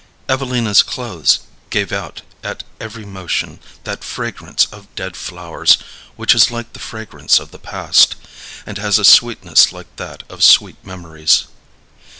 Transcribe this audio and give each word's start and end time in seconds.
Evelina's 0.27 0.81
clothes 0.81 1.41
gave 1.69 1.91
out 1.91 2.23
at 2.43 2.63
every 2.79 3.05
motion 3.05 3.59
that 3.83 4.03
fragrance 4.03 4.65
of 4.71 4.87
dead 4.95 5.15
flowers 5.15 5.77
which 6.15 6.33
is 6.33 6.49
like 6.49 6.73
the 6.73 6.79
fragrance 6.79 7.37
of 7.37 7.51
the 7.51 7.59
past, 7.59 8.15
and 8.65 8.79
has 8.79 8.97
a 8.97 9.05
sweetness 9.05 9.71
like 9.71 9.97
that 9.97 10.23
of 10.27 10.43
sweet 10.43 10.77
memories. 10.83 11.43